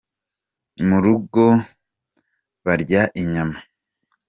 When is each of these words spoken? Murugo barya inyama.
Murugo 0.87 1.45
barya 2.65 3.01
inyama. 3.21 3.59